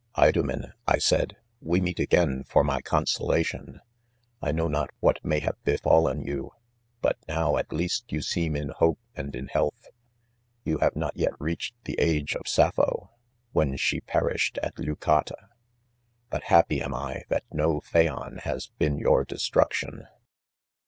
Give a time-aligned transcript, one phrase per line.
[0.17, 1.37] Idomen,_I said?
[1.61, 3.81] we meet _a^ajnjpxmjiconso lation.
[4.41, 6.21] I know not what r.i:v invr: u jfrU .=:.
[6.25, 6.49] jon:
[7.03, 8.69] hut now, at leaat, you seem in.
[8.69, 9.27] hope and.
[9.27, 9.39] 40 IDOMEM.
[9.41, 9.47] in.
[9.49, 9.87] health;
[10.63, 13.11] you have, not yet reached the age of Sappho
[13.51, 15.33] when she perished at Leueate
[15.85, 20.07] \ but happy am I that no Phaon has been your fes truction.